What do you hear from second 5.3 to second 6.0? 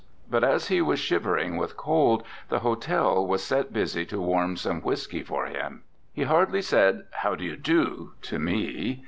him.